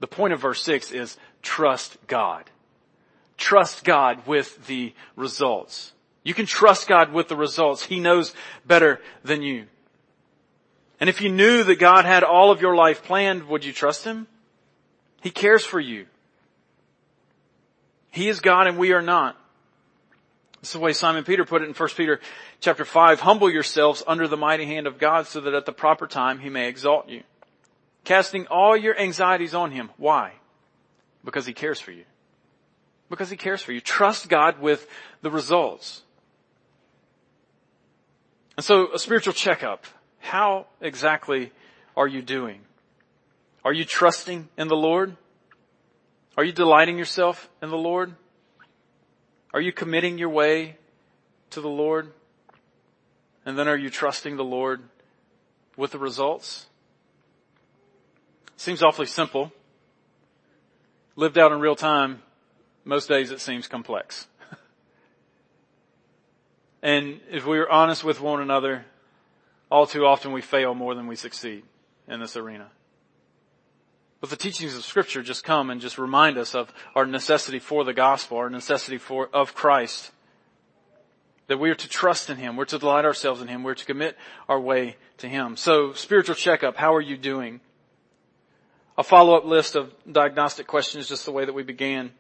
[0.01, 2.51] The point of verse 6 is trust God.
[3.37, 5.93] Trust God with the results.
[6.23, 7.85] You can trust God with the results.
[7.85, 8.35] He knows
[8.67, 9.67] better than you.
[11.01, 14.05] And if you knew that God had all of your life planned, would you trust
[14.05, 14.27] Him?
[15.23, 16.07] He cares for you.
[18.11, 19.37] He is God and we are not.
[20.63, 22.21] Is the way Simon Peter put it in 1 Peter
[22.61, 23.21] chapter 5.
[23.21, 26.51] Humble yourselves under the mighty hand of God so that at the proper time He
[26.51, 27.23] may exalt you
[28.05, 29.91] casting all your anxieties on Him.
[29.97, 30.33] Why?
[31.25, 32.05] Because He cares for you.
[33.09, 33.81] Because He cares for you.
[33.81, 34.87] Trust God with
[35.23, 36.03] the results.
[38.57, 39.87] And so a spiritual checkup.
[40.21, 41.51] How exactly
[41.97, 42.61] are you doing?
[43.65, 45.17] Are you trusting in the Lord?
[46.37, 48.15] Are you delighting yourself in the Lord?
[49.53, 50.77] Are you committing your way
[51.51, 52.13] to the Lord?
[53.45, 54.83] And then are you trusting the Lord
[55.77, 56.67] with the results?
[58.57, 59.53] Seems awfully simple.
[61.17, 62.23] Lived out in real time,
[62.85, 64.29] most days it seems complex.
[66.83, 68.87] and if we are honest with one another,
[69.71, 71.63] all too often we fail more than we succeed
[72.09, 72.69] in this arena.
[74.21, 77.85] But the teachings of scripture just come and just remind us of our necessity for
[77.85, 80.11] the gospel, our necessity for, of Christ.
[81.47, 83.85] That we are to trust in Him, we're to delight ourselves in Him, we're to
[83.85, 84.17] commit
[84.49, 85.57] our way to Him.
[85.57, 87.61] So spiritual checkup, how are you doing?
[89.01, 92.11] a follow-up list of diagnostic questions just the way that we began.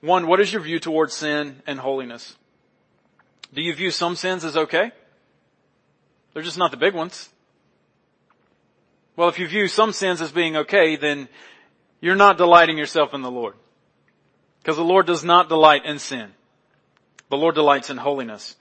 [0.00, 2.36] One, what is your view towards sin and holiness?
[3.54, 4.90] Do you view some sins as okay?
[6.36, 7.30] They're just not the big ones.
[9.16, 11.30] Well, if you view some sins as being okay, then
[12.02, 13.54] you're not delighting yourself in the Lord.
[14.58, 16.32] Because the Lord does not delight in sin.
[17.30, 18.54] The Lord delights in holiness.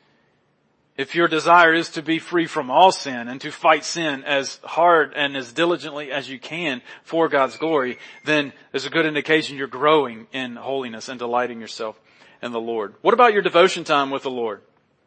[0.95, 4.57] If your desire is to be free from all sin and to fight sin as
[4.63, 9.57] hard and as diligently as you can for God's glory, then there's a good indication
[9.57, 11.99] you're growing in holiness and delighting yourself
[12.41, 12.95] in the Lord.
[13.01, 14.61] What about your devotion time with the Lord?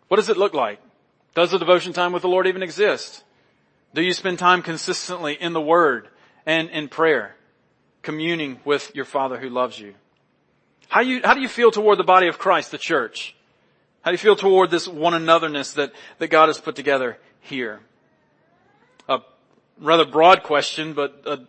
[0.08, 0.82] What does it look like?
[1.38, 3.22] Does the devotion time with the Lord even exist?
[3.94, 6.08] Do you spend time consistently in the Word
[6.44, 7.36] and in prayer,
[8.02, 9.94] communing with your Father who loves you?
[10.88, 13.36] How, you, how do you feel toward the body of Christ, the church?
[14.00, 17.78] How do you feel toward this one anotherness that, that God has put together here?
[19.08, 19.20] A
[19.80, 21.46] rather broad question, but a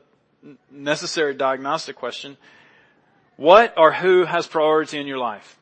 [0.70, 2.38] necessary diagnostic question.
[3.38, 5.58] What or who has priority in your life?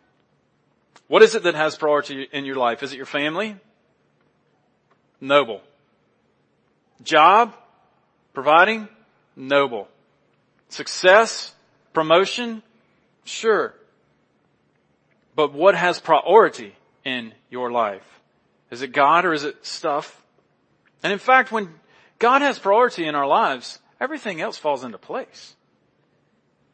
[1.08, 2.84] What is it that has priority in your life?
[2.84, 3.56] Is it your family?
[5.20, 5.62] Noble.
[7.04, 7.56] Job?
[8.34, 8.88] Providing?
[9.36, 9.88] Noble.
[10.70, 11.54] Success?
[11.94, 12.62] Promotion?
[13.24, 13.74] Sure.
[15.36, 18.04] But what has priority in your life?
[18.72, 20.22] Is it God or is it stuff?
[21.04, 21.70] And in fact, when
[22.20, 25.56] God has priority in our lives, everything else falls into place.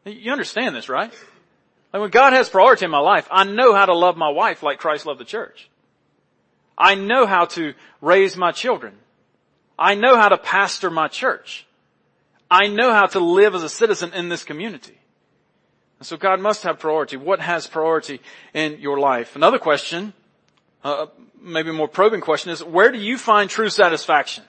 [0.06, 1.14] You understand this, right?
[1.94, 4.64] Like when God has priority in my life, I know how to love my wife
[4.64, 5.70] like Christ loved the church.
[6.78, 8.96] I know how to raise my children.
[9.78, 11.66] I know how to pastor my church.
[12.50, 14.98] I know how to live as a citizen in this community.
[16.00, 17.18] And so God must have priority.
[17.18, 18.22] What has priority
[18.54, 19.36] in your life?
[19.36, 20.14] Another question,
[20.84, 21.08] uh,
[21.42, 24.44] maybe a more probing question is, where do you find true satisfaction?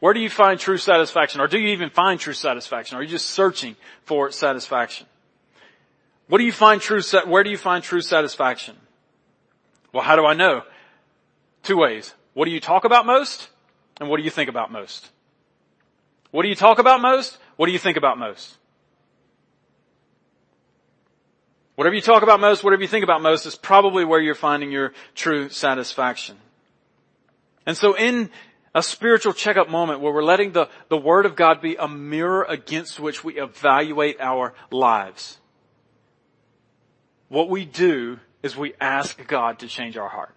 [0.00, 1.40] Where do you find true satisfaction?
[1.40, 2.96] Or do you even find true satisfaction?
[2.96, 5.06] Are you just searching for satisfaction?
[6.28, 8.76] What do you find true, where do you find true satisfaction?
[9.92, 10.62] Well, how do I know?
[11.64, 12.14] Two ways.
[12.34, 13.48] What do you talk about most?
[14.00, 15.10] And what do you think about most?
[16.30, 17.38] What do you talk about most?
[17.56, 18.56] What do you think about most?
[21.76, 24.70] Whatever you talk about most, whatever you think about most is probably where you're finding
[24.70, 26.36] your true satisfaction.
[27.66, 28.30] And so in
[28.74, 32.44] a spiritual checkup moment where we're letting the, the Word of God be a mirror
[32.48, 35.38] against which we evaluate our lives,
[37.28, 40.34] what we do is we ask God to change our heart.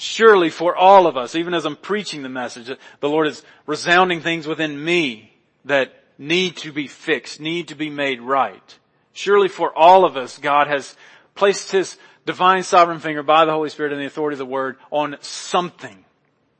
[0.00, 2.70] Surely for all of us, even as I'm preaching the message,
[3.00, 5.32] the Lord is resounding things within me
[5.64, 8.78] that need to be fixed, need to be made right.
[9.12, 10.94] Surely for all of us, God has
[11.34, 14.76] placed His divine sovereign finger by the Holy Spirit and the authority of the Word
[14.92, 16.04] on something,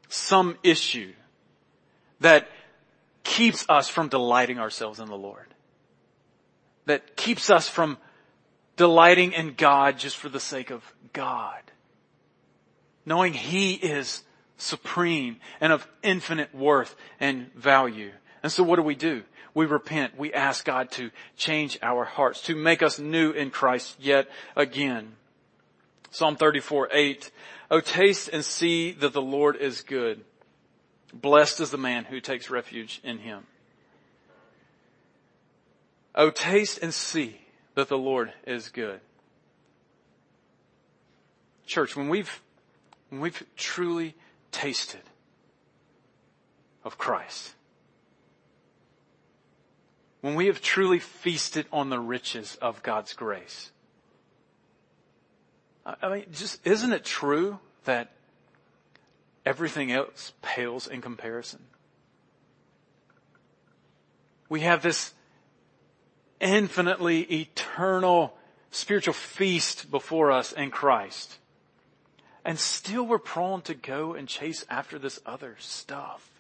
[0.09, 1.13] some issue
[2.19, 2.49] that
[3.23, 5.47] keeps us from delighting ourselves in the Lord.
[6.87, 7.99] That keeps us from
[8.77, 10.83] delighting in God just for the sake of
[11.13, 11.68] God.
[13.09, 14.23] Knowing He is
[14.59, 18.13] supreme and of infinite worth and value.
[18.43, 19.23] And so what do we do?
[19.55, 20.19] We repent.
[20.19, 25.15] We ask God to change our hearts, to make us new in Christ yet again.
[26.11, 27.31] Psalm 34, 8.
[27.71, 30.23] Oh, taste and see that the Lord is good.
[31.15, 33.47] Blessed is the man who takes refuge in him.
[36.15, 37.41] Oh, taste and see
[37.75, 39.01] that the Lord is good.
[41.65, 42.43] Church, when we've,
[43.09, 44.15] when we've truly
[44.51, 45.03] tasted
[46.85, 47.55] of Christ,
[50.21, 53.71] when we have truly feasted on the riches of God's grace,
[56.03, 58.11] I mean, just, isn't it true that
[59.47, 61.61] everything else pales in comparison?
[64.51, 65.15] We have this
[66.41, 68.37] infinitely eternal
[68.71, 71.39] spiritual feast before us in Christ.
[72.45, 76.31] And still we're prone to go and chase after this other stuff.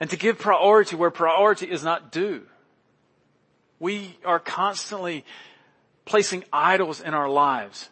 [0.00, 2.42] And to give priority where priority is not due.
[3.80, 5.24] We are constantly
[6.04, 7.90] placing idols in our lives.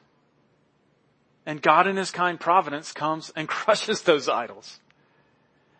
[1.45, 4.81] And God in His kind providence comes and crushes those idols.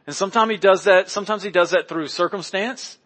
[0.07, 2.99] And sometimes He does that, sometimes He does that through circumstance,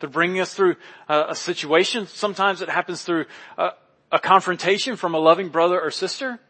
[0.00, 0.76] through bringing us through
[1.08, 2.06] a, a situation.
[2.06, 3.70] Sometimes it happens through a,
[4.10, 6.40] a confrontation from a loving brother or sister.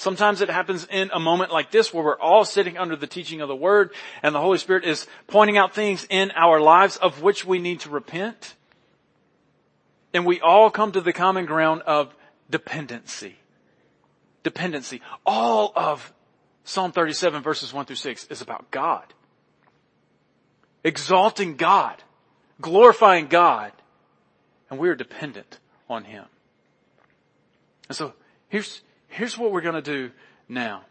[0.00, 3.42] Sometimes it happens in a moment like this where we're all sitting under the teaching
[3.42, 3.90] of the Word
[4.22, 7.80] and the Holy Spirit is pointing out things in our lives of which we need
[7.80, 8.54] to repent.
[10.14, 12.14] And we all come to the common ground of
[12.48, 13.36] dependency.
[14.42, 15.02] Dependency.
[15.26, 16.14] All of
[16.64, 19.04] Psalm 37 verses 1 through 6 is about God.
[20.82, 22.02] Exalting God.
[22.58, 23.72] Glorifying God.
[24.70, 25.58] And we are dependent
[25.90, 26.24] on Him.
[27.90, 28.14] And so
[28.48, 28.80] here's,
[29.10, 30.10] here's what we're going to do
[30.48, 30.82] now.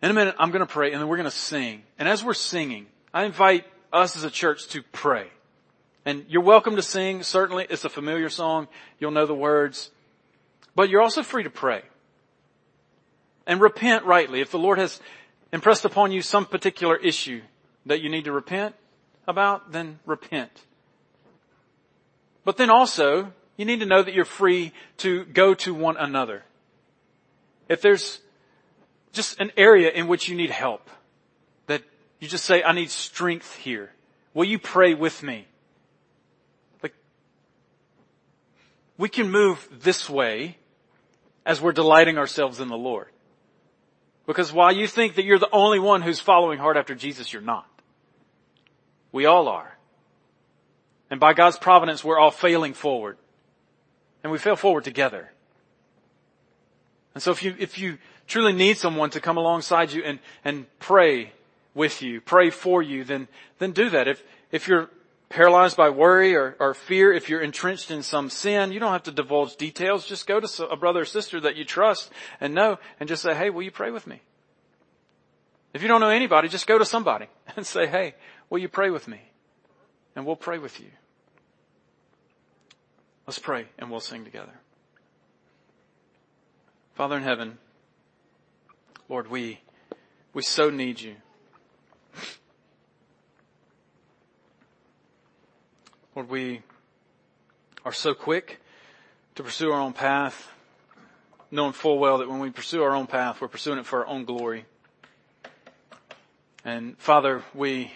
[0.00, 1.82] In a minute, I'm going to pray and then we're going to sing.
[1.98, 5.26] And as we're singing, I invite us as a church to pray.
[6.04, 7.22] And you're welcome to sing.
[7.22, 8.68] Certainly it's a familiar song.
[8.98, 9.90] You'll know the words.
[10.74, 11.82] But you're also free to pray.
[13.46, 14.40] And repent rightly.
[14.40, 15.00] If the Lord has
[15.52, 17.40] impressed upon you some particular issue
[17.86, 18.74] that you need to repent
[19.26, 20.52] about, then repent.
[22.44, 26.44] But then also, you need to know that you're free to go to one another.
[27.68, 28.20] If there's
[29.12, 30.88] just an area in which you need help,
[31.66, 31.82] that
[32.20, 33.90] you just say, I need strength here.
[34.32, 35.46] Will you pray with me?
[36.82, 36.94] Like,
[38.96, 40.56] we can move this way
[41.44, 43.08] as we're delighting ourselves in the Lord.
[44.24, 47.42] Because while you think that you're the only one who's following hard after Jesus, you're
[47.42, 47.66] not.
[49.10, 49.76] We all are.
[51.10, 53.16] And by God's providence, we're all failing forward.
[54.28, 55.32] And we fail forward together.
[57.14, 60.66] And so if you, if you truly need someone to come alongside you and, and
[60.80, 61.32] pray
[61.72, 63.26] with you, pray for you, then,
[63.58, 64.06] then do that.
[64.06, 64.22] If,
[64.52, 64.90] if you're
[65.30, 69.04] paralyzed by worry or, or, fear, if you're entrenched in some sin, you don't have
[69.04, 70.06] to divulge details.
[70.06, 73.34] Just go to a brother or sister that you trust and know and just say,
[73.34, 74.20] hey, will you pray with me?
[75.72, 78.14] If you don't know anybody, just go to somebody and say, hey,
[78.50, 79.22] will you pray with me?
[80.14, 80.90] And we'll pray with you.
[83.28, 84.54] Let's pray and we'll sing together.
[86.94, 87.58] Father in heaven,
[89.10, 89.60] Lord, we,
[90.32, 91.16] we so need you.
[96.16, 96.62] Lord, we
[97.84, 98.60] are so quick
[99.34, 100.50] to pursue our own path,
[101.50, 104.06] knowing full well that when we pursue our own path, we're pursuing it for our
[104.06, 104.64] own glory.
[106.64, 107.92] And Father, we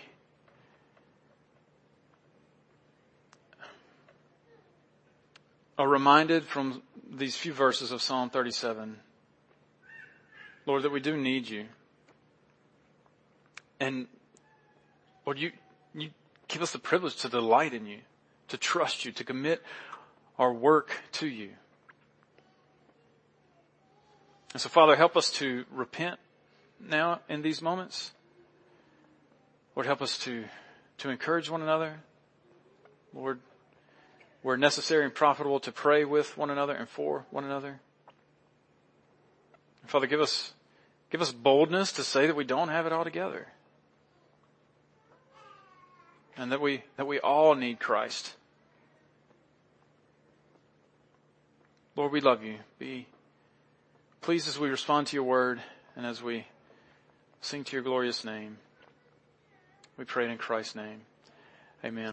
[5.78, 8.98] are reminded from these few verses of Psalm 37,
[10.66, 11.66] Lord, that we do need you.
[13.80, 14.06] And
[15.26, 15.52] Lord, you,
[15.94, 16.10] you
[16.48, 17.98] give us the privilege to delight in you
[18.52, 19.62] to trust you, to commit
[20.38, 21.48] our work to you.
[24.52, 26.20] And so Father, help us to repent
[26.78, 28.12] now in these moments.
[29.74, 30.44] Lord, help us to,
[30.98, 32.00] to encourage one another.
[33.14, 33.40] Lord,
[34.42, 37.80] where necessary and profitable to pray with one another and for one another.
[39.86, 40.52] Father, give us,
[41.10, 43.48] give us boldness to say that we don't have it all together.
[46.36, 48.34] and that we, that we all need Christ.
[51.96, 52.56] Lord, we love you.
[52.78, 53.06] Be
[54.20, 55.60] pleased as we respond to your word
[55.94, 56.46] and as we
[57.40, 58.58] sing to your glorious name.
[59.98, 61.02] We pray in Christ's name.
[61.84, 62.12] Amen.